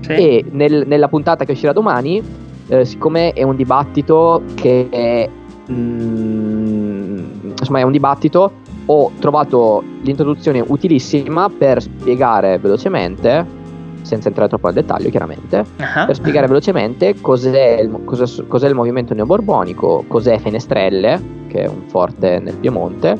[0.00, 0.12] sì.
[0.12, 2.22] e nel, nella puntata che uscirà domani
[2.68, 5.28] eh, siccome è un dibattito che è,
[5.70, 7.18] mm,
[7.58, 8.52] insomma è un dibattito
[8.84, 13.60] ho trovato l'introduzione utilissima per spiegare velocemente
[14.02, 16.06] senza entrare troppo nel dettaglio chiaramente, uh-huh.
[16.06, 21.82] per spiegare velocemente cos'è il, cos'è, cos'è il movimento neoborbonico, cos'è Fenestrelle, che è un
[21.86, 23.16] forte nel Piemonte,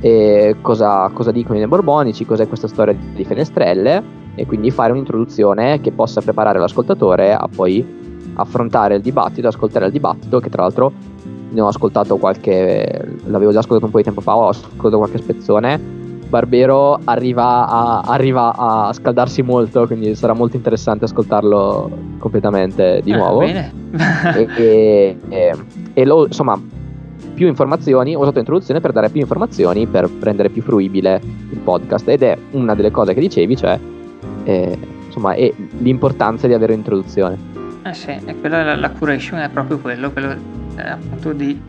[0.00, 5.80] e cosa, cosa dicono i neoborbonici, cos'è questa storia di Fenestrelle, e quindi fare un'introduzione
[5.80, 10.92] che possa preparare l'ascoltatore a poi affrontare il dibattito, ascoltare il dibattito, che tra l'altro
[11.48, 15.18] ne ho ascoltato qualche, l'avevo già ascoltato un po' di tempo fa, ho ascoltato qualche
[15.18, 23.12] spezzone Barbero arriva a, arriva a, scaldarsi molto, quindi sarà molto interessante ascoltarlo completamente di
[23.12, 23.38] eh, nuovo.
[23.40, 23.72] Bene.
[24.56, 25.54] e, e,
[25.94, 26.60] e, lo, insomma,
[27.34, 32.08] più informazioni, ho usato l'introduzione per dare più informazioni, per rendere più fruibile il podcast
[32.08, 33.78] ed è una delle cose che dicevi, cioè
[34.44, 37.54] eh, insomma, è l'importanza di avere un'introduzione.
[37.84, 40.32] Eh sì, e quella la, la curation è proprio quello, quello
[40.76, 41.60] eh, appunto di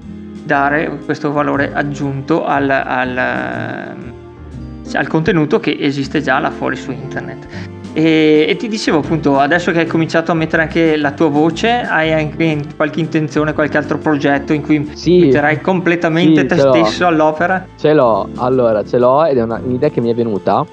[0.43, 3.95] dare questo valore aggiunto al, al,
[4.93, 7.47] al contenuto che esiste già là fuori su internet.
[7.93, 11.67] E, e, ti dicevo appunto, adesso che hai cominciato a mettere anche la tua voce,
[11.67, 17.03] hai anche qualche intenzione, qualche altro progetto in cui sì, metterai completamente sì, te stesso
[17.03, 17.07] l'ho.
[17.07, 17.65] all'opera?
[17.75, 20.63] Ce l'ho, allora ce l'ho ed è una, un'idea che mi è venuta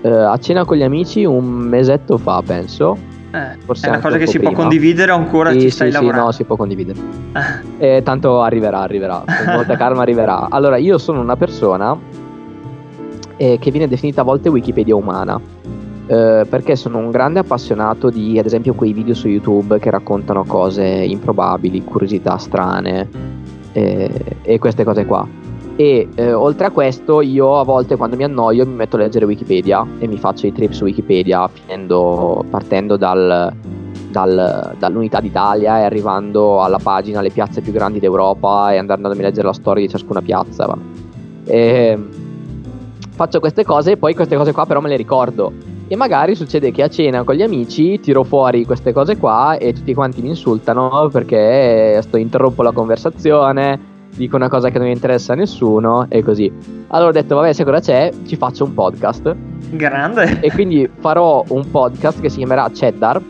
[0.00, 2.96] eh, a cena con gli amici un mesetto fa, penso.
[3.30, 4.52] Eh, Forse è una cosa che si prima.
[4.52, 6.20] può condividere o ancora sì, ci stai sì, lavorando?
[6.20, 6.98] Sì, no, si può condividere.
[7.78, 10.46] eh, tanto arriverà, arriverà, molta calma arriverà.
[10.48, 11.96] Allora, io sono una persona
[13.38, 15.40] eh, che viene definita a volte Wikipedia umana
[16.08, 20.42] eh, perché sono un grande appassionato di ad esempio quei video su YouTube che raccontano
[20.44, 23.08] cose improbabili, curiosità strane
[23.72, 24.10] eh,
[24.42, 25.26] e queste cose qua.
[25.76, 29.26] E eh, oltre a questo, io a volte quando mi annoio mi metto a leggere
[29.26, 33.52] Wikipedia e mi faccio i trip su Wikipedia, finendo, partendo dal,
[34.10, 39.14] dal, dall'unità d'Italia e arrivando alla pagina le piazze più grandi d'Europa e andando a
[39.14, 40.76] leggere la storia di ciascuna piazza.
[41.44, 41.98] E,
[43.18, 45.52] faccio queste cose e poi queste cose qua però me le ricordo
[45.88, 49.72] e magari succede che a cena con gli amici tiro fuori queste cose qua e
[49.72, 53.80] tutti quanti mi insultano perché sto interrompo la conversazione,
[54.14, 56.52] dico una cosa che non interessa a nessuno e così.
[56.88, 59.34] Allora ho detto, vabbè, se cosa c'è, ci faccio un podcast.
[59.70, 60.38] Grande.
[60.44, 63.20] E quindi farò un podcast che si chiamerà Cheddar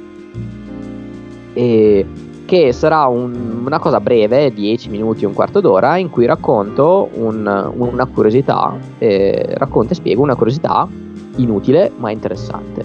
[1.55, 2.07] e
[2.49, 7.73] che sarà un, una cosa breve, 10 minuti, un quarto d'ora, in cui racconto un,
[7.77, 10.89] una curiosità, eh, racconto e spiego una curiosità
[11.37, 12.83] inutile ma interessante.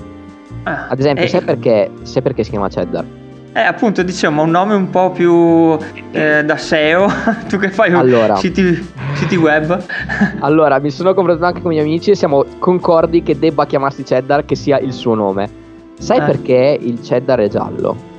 [0.64, 3.06] Ah, Ad esempio, eh, sai, perché, sai perché si chiama Cheddar?
[3.54, 5.78] Eh, appunto, diciamo, un nome un po' più
[6.12, 7.08] eh, da SEO,
[7.48, 9.82] tu che fai allora, siti, siti, web.
[10.40, 14.04] allora, mi sono confrontato anche con i miei amici e siamo concordi che debba chiamarsi
[14.04, 15.50] Cheddar, che sia il suo nome.
[16.00, 16.24] Sai eh.
[16.24, 18.12] perché il Cheddar è giallo?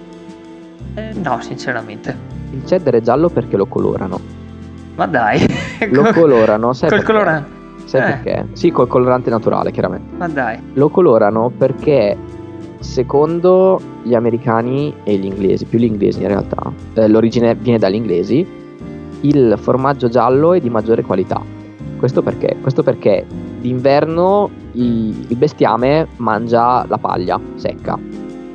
[0.95, 2.17] Eh, no, sinceramente.
[2.53, 4.19] Il Cheddar è giallo perché lo colorano.
[4.95, 5.41] Ma dai.
[5.91, 7.13] Lo colorano, sai Col perché?
[7.13, 7.51] colorante.
[7.85, 8.05] Sai eh.
[8.05, 8.47] perché?
[8.53, 10.15] Sì, col colorante naturale, chiaramente.
[10.17, 10.59] Ma dai.
[10.75, 12.17] Lo colorano perché
[12.79, 17.95] secondo gli americani e gli inglesi, più gli inglesi in realtà, eh, l'origine viene dagli
[17.95, 18.47] inglesi,
[19.23, 21.41] il formaggio giallo è di maggiore qualità.
[21.97, 22.57] Questo perché?
[22.61, 23.25] Questo perché
[23.61, 27.99] d'inverno il bestiame mangia la paglia secca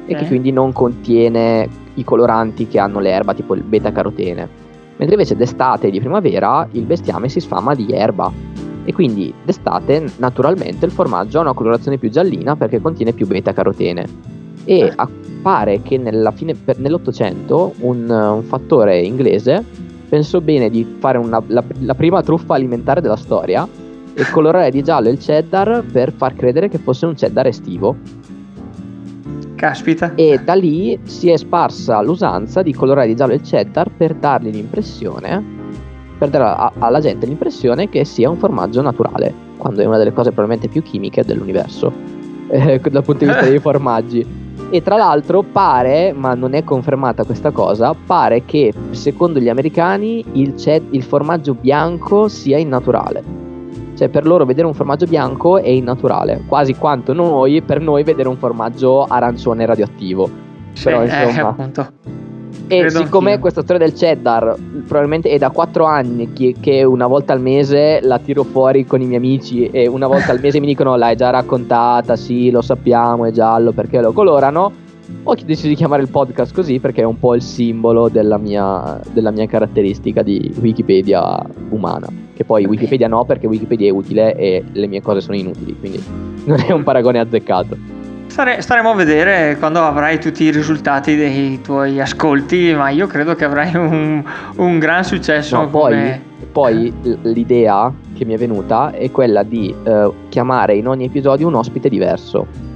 [0.10, 4.68] e che quindi non contiene i coloranti che hanno l'erba, tipo il beta carotene.
[4.98, 8.32] Mentre invece d'estate e di primavera il bestiame si sfama di erba
[8.84, 13.54] e quindi d'estate naturalmente il formaggio ha una colorazione più giallina perché contiene più beta
[13.54, 14.06] carotene
[14.66, 14.94] e eh.
[14.96, 16.02] appare che
[16.34, 19.64] fine, nell'Ottocento un, un, fattore inglese
[20.10, 23.68] pensò bene di fare una, la, la prima truffa alimentare della storia
[24.14, 27.96] e colorare di giallo il cheddar per far credere che fosse un cheddar estivo.
[29.60, 30.16] Caspita.
[30.16, 34.52] E da lì si è sparsa l'usanza di colorare di giallo il cheddar per dargli
[34.52, 35.58] l'impressione
[36.18, 40.14] per dare a, alla gente l'impressione che sia un formaggio naturale, quando è una delle
[40.14, 41.92] cose probabilmente più chimiche dell'universo,
[42.52, 44.48] eh, dal punto di vista dei formaggi.
[44.70, 50.24] E tra l'altro pare, ma non è confermata questa cosa, pare che secondo gli americani
[50.34, 50.54] il,
[50.92, 53.49] il formaggio bianco sia innaturale.
[54.00, 58.30] Cioè per loro vedere un formaggio bianco è innaturale, quasi quanto noi, per noi vedere
[58.30, 60.30] un formaggio arancione radioattivo.
[60.72, 61.56] Sì, Però eh, insomma...
[61.58, 62.18] Eh,
[62.68, 63.42] e Credo siccome anch'io.
[63.42, 64.56] questa storia del cheddar
[64.88, 69.02] probabilmente è da 4 anni che, che, una volta al mese la tiro fuori con
[69.02, 72.62] i miei amici e una volta al mese mi dicono l'hai già raccontata, sì lo
[72.62, 74.72] sappiamo, è giallo perché lo colorano,
[75.24, 79.00] ho deciso di chiamare il podcast così perché è un po' il simbolo della mia,
[79.12, 81.38] della mia caratteristica di Wikipedia
[81.70, 82.08] umana.
[82.34, 82.76] Che poi okay.
[82.76, 86.04] Wikipedia no perché Wikipedia è utile e le mie cose sono inutili, quindi
[86.46, 87.98] non è un paragone azzeccato.
[88.28, 93.36] Stare, staremo a vedere quando avrai tutti i risultati dei tuoi ascolti, ma io credo
[93.36, 94.24] che avrai un,
[94.56, 95.58] un gran successo.
[95.58, 96.20] No, poi,
[96.52, 96.94] poi,
[97.24, 101.90] l'idea che mi è venuta è quella di eh, chiamare in ogni episodio un ospite
[101.90, 102.69] diverso.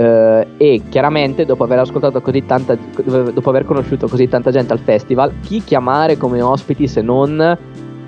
[0.00, 4.78] Eh, e chiaramente dopo aver ascoltato così tanta dopo aver conosciuto così tanta gente al
[4.78, 7.58] festival chi chiamare come ospiti se non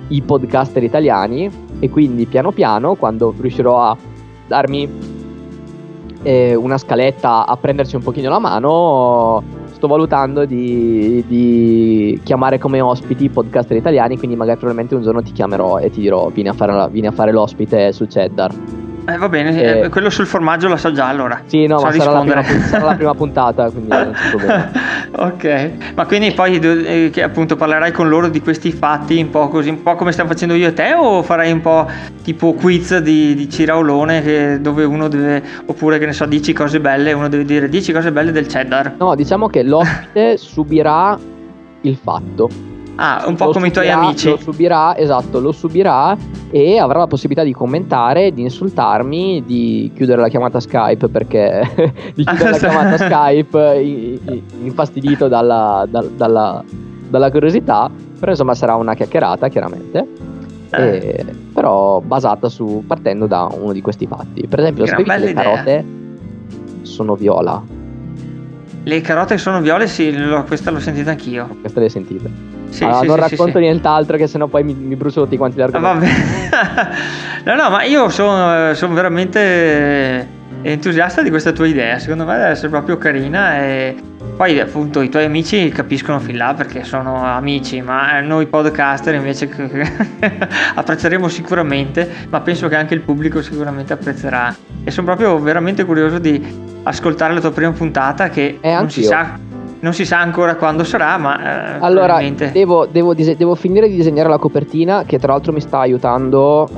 [0.07, 3.97] i podcaster italiani e quindi piano piano quando riuscirò a
[4.47, 4.89] darmi
[6.23, 12.81] eh, una scaletta a prenderci un pochino la mano, sto valutando di, di, chiamare come
[12.81, 16.53] ospiti podcaster italiani, quindi magari probabilmente un giorno ti chiamerò e ti dirò vieni a
[16.53, 18.72] fare, vieni a fare l'ospite su Cheddar.
[19.05, 21.41] Eh, va bene, eh, eh, quello sul formaggio lo so già allora.
[21.45, 24.71] Sì, no, so ma sarà la, prima, sarà la, prima, puntata, quindi non c'è problema.
[25.27, 29.49] ok, ma quindi poi eh, che appunto parlerai con loro di questi fatti un po'
[29.49, 31.89] così, un po' come stiamo facendo io e te o farai un po'
[32.23, 36.79] tipo quiz di, di Ciraolone che, dove uno deve, oppure che ne so, dici cose
[36.79, 38.95] belle e uno deve dire 10 cose belle del cheddar?
[38.99, 41.19] No, diciamo che l'ospite subirà
[41.81, 44.29] il fatto Ah, un po' come subirà, i tuoi amici.
[44.29, 46.15] Lo subirà, esatto, lo subirà
[46.51, 52.23] e avrà la possibilità di commentare, di insultarmi, di chiudere la chiamata Skype perché di
[52.23, 53.81] chiudere la chiamata Skype
[54.61, 56.63] infastidito dalla, da, dalla,
[57.09, 60.07] dalla, curiosità, però insomma sarà una chiacchierata chiaramente.
[60.69, 60.97] Eh.
[60.97, 64.45] E, però basata su partendo da uno di questi fatti.
[64.47, 65.85] Per esempio, sapevi che le carote
[66.83, 67.61] sono viola.
[68.85, 71.47] Le carote sono viole, sì, lo, questa l'ho sentita anch'io.
[71.61, 72.52] Questa l'hai sentita.
[72.73, 75.57] Sì, allora, sì, non sì, racconto nient'altro che sennò poi mi, mi brucio tutti quanti
[75.57, 76.07] gli argomenti.
[77.45, 80.27] no, no, ma io sono, sono veramente
[80.63, 83.95] entusiasta di questa tua idea, secondo me deve essere proprio carina e
[84.35, 89.47] poi appunto i tuoi amici capiscono fin là perché sono amici, ma noi podcaster invece
[90.73, 94.55] apprezzeremo sicuramente, ma penso che anche il pubblico sicuramente apprezzerà.
[94.83, 99.03] E sono proprio veramente curioso di ascoltare la tua prima puntata che eh, non si
[99.03, 99.37] sa
[99.83, 101.75] non si sa ancora quando sarà, ma...
[101.75, 102.21] Eh, allora,
[102.53, 106.69] devo, devo, dise- devo, finire di disegnare la copertina, che tra l'altro mi sta aiutando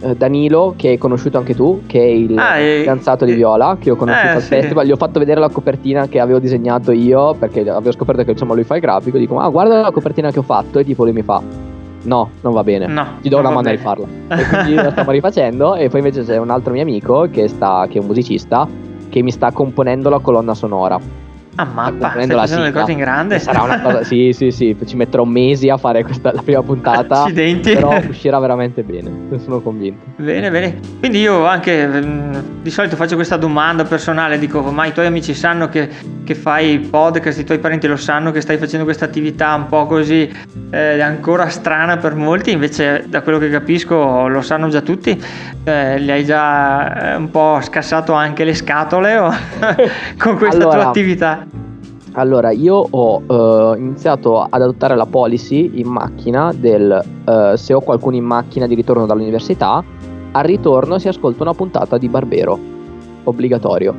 [0.00, 3.26] ehm, Danilo, che hai conosciuto anche tu, che è il ah, fidanzato e...
[3.26, 4.48] di Viola, che ho conosciuto eh, al sì.
[4.48, 4.86] festival.
[4.86, 8.54] Gli ho fatto vedere la copertina che avevo disegnato io, perché avevo scoperto che insomma
[8.54, 9.18] lui fa il grafico.
[9.18, 11.42] Dico, ah, guarda la copertina che ho fatto, e tipo lui mi fa...
[12.04, 12.86] No, non va bene.
[12.86, 14.06] No, Ti do una mano a rifarla.
[14.30, 15.74] e quindi la stiamo rifacendo.
[15.74, 18.66] E poi invece c'è un altro mio amico che, sta, che è un musicista
[19.10, 21.25] che mi sta componendo la colonna sonora.
[21.58, 23.38] Ah, mappa, stai facendo le cose in grande?
[23.38, 27.22] Sarà una cosa, sì, sì, sì, ci metterò mesi a fare questa, la prima puntata.
[27.22, 27.72] Accidenti.
[27.72, 30.04] Però uscirà veramente bene, ne sono convinto.
[30.16, 30.78] Bene, bene.
[30.98, 35.32] Quindi io anche mm, di solito faccio questa domanda personale, dico, ma i tuoi amici
[35.32, 35.88] sanno che,
[36.24, 39.86] che fai podcast, i tuoi parenti lo sanno che stai facendo questa attività un po'
[39.86, 40.30] così
[40.70, 45.18] eh, ancora strana per molti, invece da quello che capisco lo sanno già tutti,
[45.64, 49.32] eh, li hai già eh, un po' scassato anche le scatole o
[50.18, 51.45] con questa allora, tua attività?
[52.18, 57.80] Allora, io ho uh, iniziato ad adottare la policy in macchina del uh, se ho
[57.80, 59.84] qualcuno in macchina di ritorno dall'università,
[60.32, 62.58] al ritorno si ascolta una puntata di Barbero,
[63.24, 63.94] obbligatorio.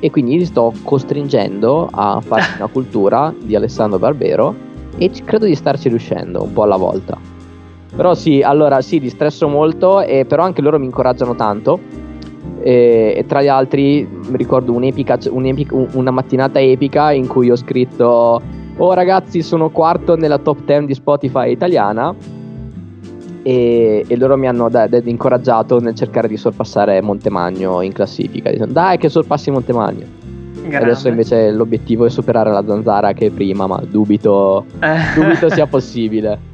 [0.00, 4.54] E quindi li sto costringendo a farsi una cultura di Alessandro Barbero
[4.98, 7.18] e credo di starci riuscendo un po' alla volta.
[7.96, 11.80] Però sì, allora sì, li stresso molto, e però anche loro mi incoraggiano tanto
[12.60, 18.42] e, e tra gli altri mi ricordo una mattinata epica in cui ho scritto
[18.78, 22.14] oh ragazzi sono quarto nella top 10 di Spotify italiana.
[23.42, 28.50] E, e loro mi hanno da, da, incoraggiato nel cercare di sorpassare Montemagno in classifica.
[28.50, 30.24] Dicendo dai che sorpassi Montemagno.
[30.72, 34.96] Adesso invece l'obiettivo è superare la zanzara che è prima ma dubito, eh.
[35.14, 36.45] dubito sia possibile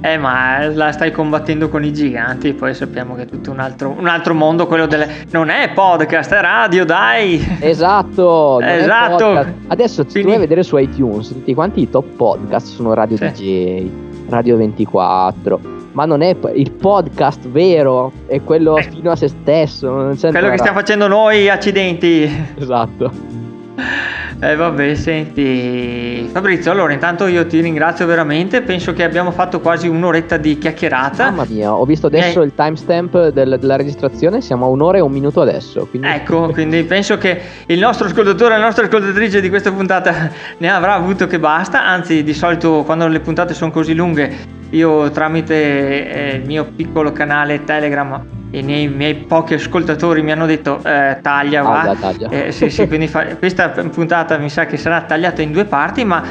[0.00, 3.94] eh, ma la stai combattendo con i giganti, poi sappiamo che è tutto un altro,
[3.96, 5.26] un altro mondo, quello delle...
[5.30, 7.56] Non è podcast, è radio, dai!
[7.60, 8.60] Esatto!
[8.60, 9.46] esatto!
[9.68, 10.20] Adesso Quindi...
[10.22, 13.24] tu vai a vedere su iTunes tutti quanti i top podcast sono Radio sì.
[13.24, 13.90] DJ,
[14.28, 15.60] Radio 24,
[15.92, 18.82] ma non è il podcast vero, è quello eh.
[18.82, 20.12] fino a se stesso.
[20.18, 22.30] quello che stiamo facendo noi, accidenti!
[22.58, 23.43] Esatto.
[23.76, 29.88] Eh vabbè, senti Fabrizio, allora intanto io ti ringrazio veramente, penso che abbiamo fatto quasi
[29.88, 31.30] un'oretta di chiacchierata.
[31.30, 32.44] Mamma mia, ho visto adesso eh.
[32.44, 35.86] il timestamp del, della registrazione, siamo a un'ora e un minuto adesso.
[35.86, 36.08] Quindi...
[36.08, 40.94] Ecco, quindi penso che il nostro ascoltatore, la nostra ascoltatrice di questa puntata ne avrà
[40.94, 46.36] avuto che basta, anzi di solito quando le puntate sono così lunghe io tramite eh,
[46.36, 51.62] il mio piccolo canale Telegram i miei, miei, pochi ascoltatori mi hanno detto eh, taglia
[51.62, 51.80] va.
[51.80, 52.28] Ah, taglia.
[52.28, 56.04] Eh, sì, sì, quindi fa, questa puntata mi sa che sarà tagliata in due parti,
[56.04, 56.22] ma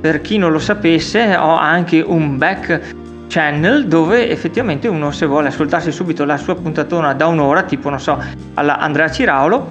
[0.00, 2.94] per chi non lo sapesse ho anche un back
[3.28, 8.00] channel dove effettivamente uno se vuole ascoltarsi subito la sua puntatona da un'ora, tipo non
[8.00, 8.22] so,
[8.54, 9.70] alla Andrea Ciraulo,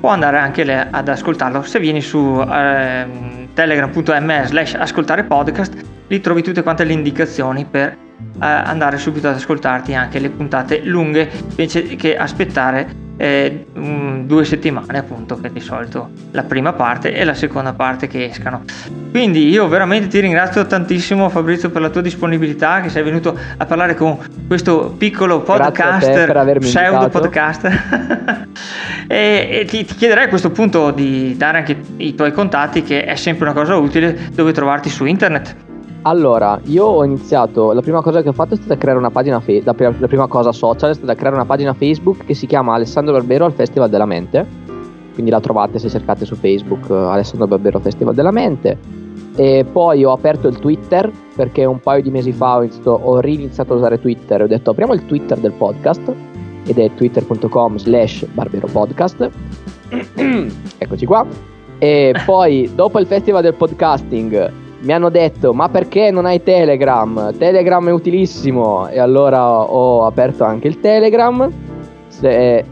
[0.00, 1.62] può andare anche lei ad ascoltarlo.
[1.62, 5.74] Se vieni su eh, telegram.me slash ascoltare podcast,
[6.06, 8.06] lì trovi tutte quante le indicazioni per
[8.38, 15.40] andare subito ad ascoltarti anche le puntate lunghe invece che aspettare eh, due settimane appunto
[15.40, 18.62] che di solito la prima parte e la seconda parte che escano.
[19.10, 23.66] Quindi io veramente ti ringrazio tantissimo Fabrizio per la tua disponibilità che sei venuto a
[23.66, 28.46] parlare con questo piccolo podcaster pseudo podcaster
[29.08, 33.04] e, e ti, ti, chiederei a questo punto di dare anche i tuoi contatti che
[33.04, 35.66] è sempre una cosa utile dove trovarti su internet
[36.08, 39.40] allora, io ho iniziato, la prima cosa che ho fatto è stata creare una pagina,
[39.40, 42.46] fe- la, prima, la, prima, cosa social è stata creare una pagina Facebook che si
[42.46, 44.46] chiama Alessandro Barbero al Festival della Mente.
[45.12, 48.78] quindi la trovate se cercate su Facebook Alessandro Barbero Festival della Mente.
[49.36, 53.20] E poi ho aperto il Twitter perché un paio di mesi fa ho, iniziato, ho
[53.20, 56.12] riniziato a usare Twitter e ho detto apriamo il Twitter del podcast
[56.64, 59.30] ed è twitter.com slash barberopodcast
[60.78, 61.24] eccoci qua
[61.78, 67.36] e poi dopo il festival del podcasting mi hanno detto ma perché non hai Telegram?
[67.36, 68.88] Telegram è utilissimo.
[68.88, 71.50] E allora ho aperto anche il Telegram
[72.08, 72.64] se,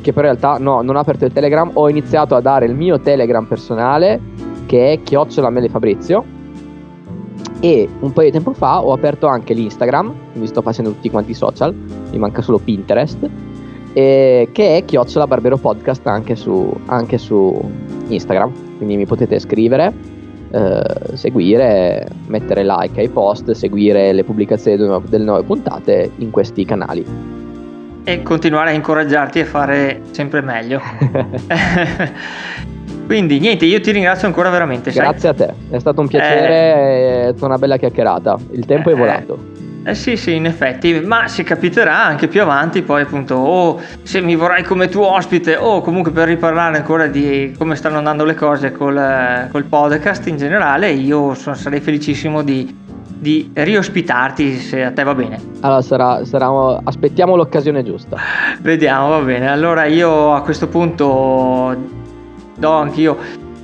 [0.00, 2.74] che però in realtà no, non ho aperto il Telegram, ho iniziato a dare il
[2.74, 4.20] mio Telegram personale
[4.66, 6.38] che è chiocciola Fabrizio.
[7.62, 11.32] E un paio di tempo fa ho aperto anche l'Instagram, quindi sto facendo tutti quanti
[11.32, 13.18] i social, mi manca solo Pinterest,
[13.92, 17.60] che è chiocciola Barbero Podcast anche su, anche su
[18.08, 19.92] Instagram, quindi mi potete scrivere,
[20.50, 24.76] eh, seguire, mettere like ai post, seguire le pubblicazioni
[25.08, 27.04] delle nuove puntate in questi canali.
[28.02, 30.80] E continuare a incoraggiarti a fare sempre meglio.
[33.06, 34.90] Quindi niente, io ti ringrazio ancora veramente.
[34.92, 35.30] Grazie sai?
[35.30, 38.38] a te, è stato un piacere, eh, è stata una bella chiacchierata.
[38.52, 39.59] Il tempo eh, è volato.
[39.82, 44.20] Eh sì, sì, in effetti, ma si capiterà anche più avanti, poi appunto, o se
[44.20, 48.34] mi vorrai come tuo ospite, o comunque per riparlare ancora di come stanno andando le
[48.34, 52.76] cose col, col podcast in generale, io sono, sarei felicissimo di,
[53.08, 55.40] di riospitarti se a te va bene.
[55.60, 56.48] Allora sarà, sarà,
[56.84, 58.18] aspettiamo l'occasione giusta.
[58.60, 59.48] Vediamo, va bene.
[59.48, 61.74] Allora io a questo punto
[62.58, 63.16] do anch'io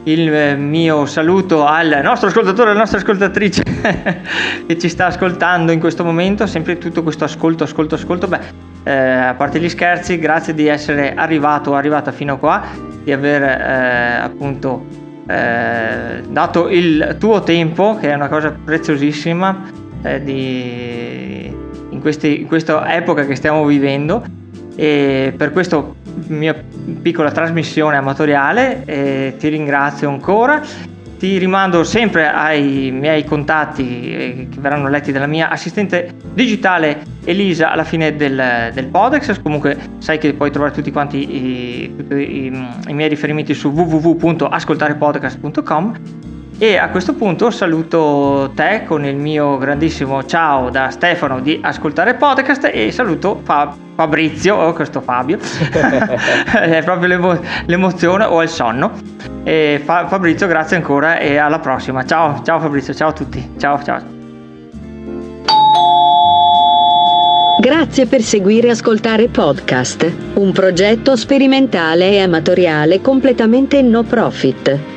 [0.06, 3.62] il eh, mio saluto al nostro ascoltatore, alla nostra ascoltatrice
[4.66, 8.28] che ci sta ascoltando in questo momento, sempre tutto questo ascolto, ascolto, ascolto.
[8.28, 8.40] Beh,
[8.84, 12.62] eh, a parte gli scherzi, grazie di essere arrivato arrivata fino a qua,
[13.02, 14.84] di aver eh, appunto
[15.26, 19.62] eh, dato il tuo tempo, che è una cosa preziosissima
[20.02, 21.52] eh, di,
[21.90, 24.24] in, questi, in questa epoca che stiamo vivendo.
[24.76, 25.96] E per questo
[26.28, 26.54] mia
[27.02, 30.62] piccola trasmissione amatoriale e ti ringrazio ancora.
[31.18, 37.70] Ti rimando sempre ai miei contatti eh, che verranno letti dalla mia assistente digitale Elisa
[37.70, 39.40] alla fine del, del Podex.
[39.40, 42.52] Comunque sai che puoi trovare tutti quanti i, tutti i,
[42.88, 50.24] i miei riferimenti su www.ascoltarepodcast.com e a questo punto saluto te con il mio grandissimo
[50.24, 55.38] ciao da Stefano di Ascoltare Podcast e saluto Fab- Fabrizio, oh, questo Fabio,
[56.52, 58.92] è proprio l'emo- l'emozione o il sonno.
[59.42, 62.04] E Fa- Fabrizio, grazie ancora e alla prossima.
[62.04, 63.52] Ciao, ciao Fabrizio, ciao a tutti.
[63.56, 64.14] Ciao, ciao.
[67.58, 74.95] Grazie per seguire Ascoltare Podcast, un progetto sperimentale e amatoriale completamente no profit.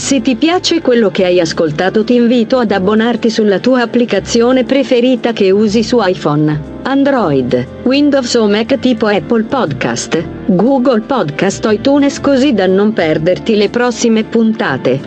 [0.00, 5.34] Se ti piace quello che hai ascoltato ti invito ad abbonarti sulla tua applicazione preferita
[5.34, 12.18] che usi su iPhone, Android, Windows o Mac tipo Apple Podcast, Google Podcast o iTunes
[12.18, 14.98] così da non perderti le prossime puntate.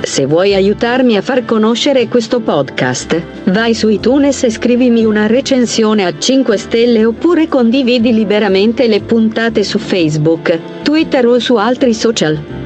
[0.00, 6.06] Se vuoi aiutarmi a far conoscere questo podcast, vai su iTunes e scrivimi una recensione
[6.06, 12.62] a 5 stelle oppure condividi liberamente le puntate su Facebook, Twitter o su altri social.